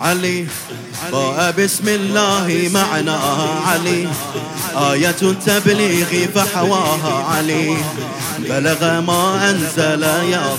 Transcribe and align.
علي 0.00 0.46
بسم 1.50 1.88
الله 1.88 2.70
معناها 2.74 3.60
علي. 3.66 4.08
آية 4.76 5.20
التبليغ 5.22 6.10
فحواها 6.34 7.24
علي. 7.24 7.76
بلغ 8.38 9.00
ما 9.00 9.50
أنزل 9.50 10.02
يا 10.02 10.56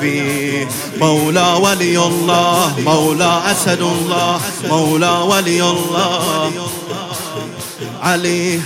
فيه 0.00 0.68
مولى 1.00 1.58
ولي 1.62 1.98
الله 1.98 2.74
مولى 2.78 3.42
أسد 3.46 3.82
الله 3.82 4.40
مولى 4.68 5.10
ولي 5.10 5.62
الله. 5.62 6.52
علي. 8.02 8.60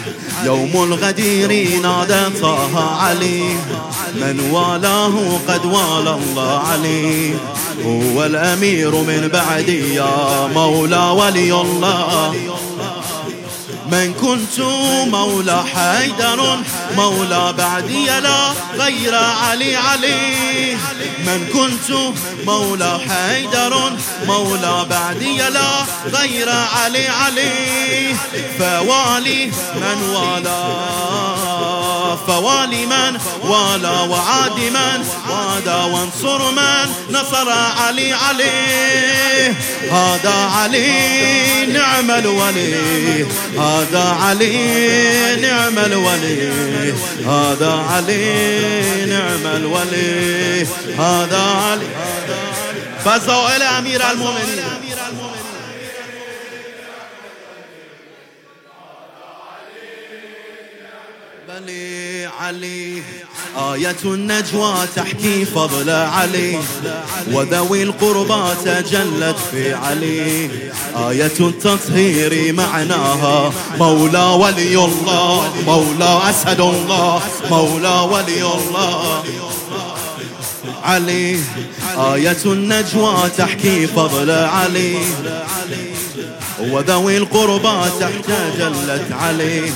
يوم 0.45 0.71
الغدير 0.75 1.81
نادى 1.83 2.41
طه 2.41 2.97
علي. 2.97 3.43
من 4.15 4.51
والاه 4.53 5.39
قد 5.49 5.67
والى 5.67 6.15
الله 6.15 6.59
علي. 6.59 7.35
هو 7.85 8.25
الأمير 8.25 8.91
من 8.91 9.29
بعدي 9.33 9.95
يا 9.95 10.47
مولى 10.55 11.11
ولي 11.11 11.61
الله. 11.61 12.35
من 13.93 14.15
كنت 14.15 14.61
مولى 15.13 15.65
حيدر 15.75 16.59
مولى 16.97 17.55
بعدي 17.59 18.07
لا 18.07 18.53
غير 18.79 19.15
علي 19.15 19.77
علي. 19.77 20.77
من 21.27 21.49
كنت 21.53 22.15
مولى 22.47 23.01
حيدر 23.09 23.93
مولى 24.27 24.87
بعدي 24.91 25.37
لا 25.37 25.85
غير 26.07 26.49
علي 26.51 27.09
علي. 27.09 28.17
فوالي 28.59 29.47
من 29.77 29.99
والاه. 30.15 30.96
فوالي 32.27 32.87
من 32.87 33.19
والى 33.43 34.09
وعاد 34.11 34.59
من 34.59 35.07
وادى 35.31 35.93
وانصر 35.93 36.51
من 36.51 36.87
نصر 37.11 37.51
علي 37.51 38.13
علي. 38.13 39.55
هذا 39.91 40.35
علي 40.57 41.67
نعم 41.67 42.11
الولي. 42.11 43.27
هذا 43.59 44.17
علي 44.23 45.37
نعم 45.41 45.79
الولي. 45.79 46.53
هذا 47.27 47.73
علي 47.91 49.05
نعم 49.07 49.47
الولي. 49.57 50.67
هذا 50.99 51.43
علي. 51.43 51.87
فزوا 53.05 53.57
إلى 53.57 53.65
أمير 53.65 54.11
المؤمنين. 54.11 54.86
بلي 61.49 62.29
علي. 62.41 63.03
آية 63.57 63.97
النجوى 64.05 64.75
تحكي 64.97 65.45
فضل 65.45 65.91
علي. 65.91 66.59
وذوي 67.33 67.83
القربى 67.83 68.55
تجلت 68.65 69.37
في 69.51 69.75
علي. 69.75 70.51
آية 70.97 71.39
التطهير 71.41 72.53
معناها 72.53 73.53
مولى 73.79 74.19
ولي 74.19 74.85
الله. 74.85 75.53
مولى 75.67 76.21
أسد 76.31 76.61
الله. 76.61 77.23
مولى 77.51 78.09
ولي 78.13 78.43
الله. 78.43 79.25
علي. 80.85 81.41
آية 81.99 82.43
النجوى 82.47 83.31
تحكي 83.39 83.87
فضل 83.87 84.31
علي. 84.31 84.97
وذوي 86.61 87.17
القربى 87.17 87.91
تحت 88.01 88.31
جلت 88.59 89.13
عليه. 89.13 89.71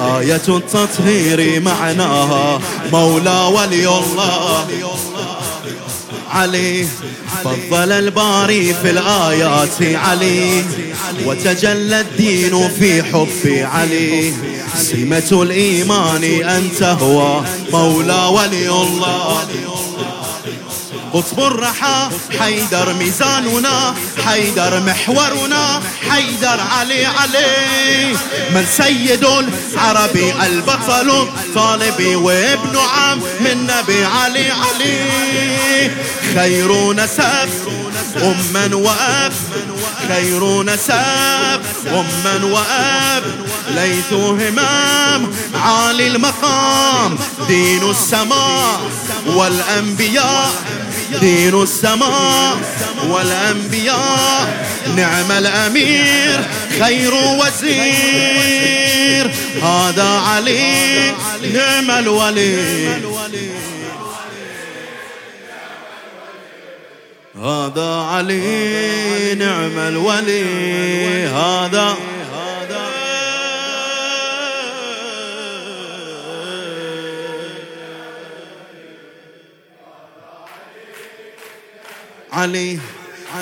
آية 0.00 0.48
التطهير 0.48 1.60
معناها 1.60 2.60
مولى 2.92 3.50
ولي 3.54 3.88
الله 3.88 4.66
علي. 6.30 6.86
فضل 7.44 7.92
الباري 7.92 8.74
في 8.74 8.90
الآيات 8.90 9.82
علي. 9.82 10.64
وتجلى 11.24 12.00
الدين 12.00 12.68
في 12.68 13.02
حب 13.02 13.46
علي. 13.46 14.32
سمة 14.76 15.42
الإيمان 15.42 16.24
أن 16.24 16.68
تهوى 16.78 17.44
مولى 17.72 18.30
ولي 18.32 18.68
الله. 18.68 19.46
قطب 21.16 21.40
الرحى 21.40 22.08
حيدر 22.38 22.92
ميزاننا 22.92 23.94
حيدر 24.26 24.80
محورنا 24.80 25.82
حيدر 26.10 26.60
علي 26.78 27.06
علي. 27.06 28.16
من 28.54 28.66
سيد 28.76 29.24
العربي 29.24 30.32
البطل 30.46 31.28
طالبي 31.54 32.16
وابن 32.16 32.76
عم 32.76 33.20
من 33.40 33.66
نبي 33.66 34.04
علي 34.04 34.50
علي. 34.50 35.90
خير 36.34 36.92
نسب 36.92 37.48
أما 38.22 38.76
وأب. 38.76 39.32
خير 40.08 40.62
نسب 40.62 41.60
أما 41.86 42.44
وأب. 42.44 43.24
ليث 43.68 44.12
همام 44.12 45.32
عالي 45.54 46.06
المقام 46.06 47.18
دين 47.48 47.90
السماء. 47.90 48.80
والأنبياء 49.26 50.50
دين 51.20 51.62
السماء 51.62 52.58
والأنبياء 53.08 54.66
نعم 54.96 55.32
الأمير 55.32 56.40
خير 56.80 57.14
وزير. 57.14 58.76
هذا 59.62 60.20
علي 60.26 61.12
نعم 61.54 61.90
الولي 61.90 62.88
هذا 67.44 67.94
علي 67.94 69.34
نعم 69.34 69.78
الولي 69.78 70.44
هذا 71.28 71.96
علي 82.36 82.78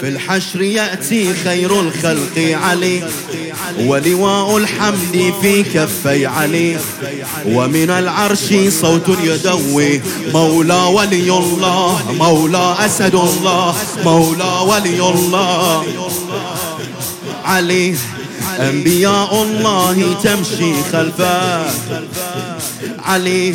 في 0.00 0.08
الحشر 0.08 0.62
يأتي 0.62 1.34
خير 1.34 1.80
الخلق 1.80 2.38
علي 2.38 3.02
ولواء 3.80 4.56
الحمد 4.56 5.34
في 5.42 5.62
كفي 5.62 6.26
علي 6.26 6.76
ومن 7.46 7.90
العرش 7.90 8.54
صوت 8.68 9.08
يدوي. 9.22 10.00
مولى 10.34 10.74
ولي 10.74 11.30
الله. 11.30 12.12
مولى 12.18 12.76
أسد 12.78 13.14
الله. 13.14 13.74
مولى 14.04 14.60
ولي 14.68 15.00
الله. 15.00 15.84
علي 17.44 17.94
أنبياء 18.60 19.42
الله 19.42 20.16
تمشي 20.22 20.72
خلفه. 20.92 21.64
علي 23.04 23.54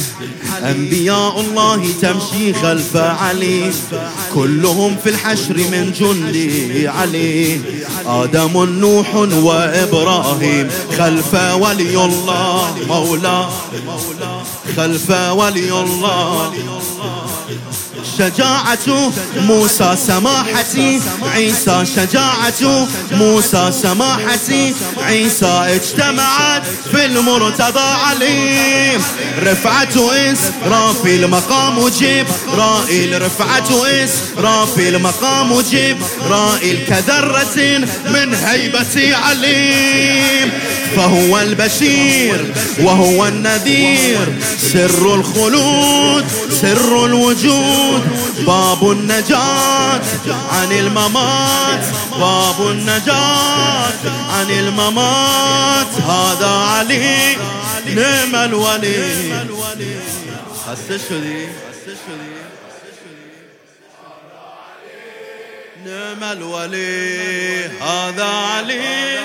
أنبياء 0.64 1.40
الله 1.42 1.94
تمشي 2.02 2.54
خلف 2.54 2.98
علي 2.98 3.72
كلهم 4.34 4.96
في 5.04 5.10
الحشر 5.10 5.58
من 5.58 5.92
جندي 6.00 6.88
علي 6.88 7.62
آدم 8.06 8.64
نوح 8.64 9.16
وإبراهيم. 9.16 10.70
خلف 10.98 11.34
ولي 11.34 12.06
الله 12.06 12.76
مولى. 12.88 13.50
خلف 14.78 15.10
ولي 15.12 15.72
الله. 15.72 16.54
شجاعة 18.18 19.12
موسى 19.36 19.96
سماحتي 20.08 21.02
عيسى 21.34 21.86
شجاعة 21.96 22.88
موسى 23.12 23.72
سماحتي 23.72 24.74
عيسى 24.98 25.46
اجتمعت 25.46 26.64
في 26.92 27.06
المرتضى 27.06 27.80
علي 27.80 29.00
رفعة 29.44 29.88
رافي 30.66 31.16
المقام 31.16 31.88
جبرائيل 31.88 33.22
رفعة 33.22 33.70
رافي 34.38 34.90
المقام 34.90 35.62
جبرائيل 35.62 36.86
كذرة 36.88 37.78
من 38.06 38.34
هيبة 38.34 39.16
عليم. 39.16 40.52
فهو 40.96 41.40
البشير 41.40 42.54
وهو 42.80 43.28
النذير. 43.28 44.40
سر 44.60 45.16
الخلود 45.16 46.26
سر 46.50 47.06
الوجود 47.06 48.04
باب 48.48 48.92
النجاة 48.92 50.02
عن 50.52 50.72
الممات 50.72 51.86
باب 52.20 52.62
النجاة 52.62 53.94
عن 54.34 54.50
الممات. 54.50 55.88
هذا 56.08 56.48
علي 56.48 57.36
نعم 57.96 58.36
الولي. 58.36 59.34
استشهدي 60.74 61.48
نعم 65.86 66.24
الولي. 66.24 67.66
هذا 67.82 68.26
علي. 68.26 69.20